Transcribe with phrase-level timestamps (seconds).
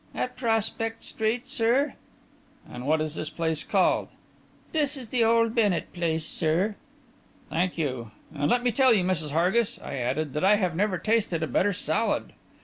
[0.15, 1.93] "At Prospect Street, sir."
[2.67, 4.07] "And what is this place called?"
[4.71, 6.73] "This is the old Bennett place, sir."
[7.51, 8.09] "Thank you.
[8.33, 9.29] And let me tell you, Mrs.
[9.29, 12.33] Hargis," I added, "that I have never tasted a better salad."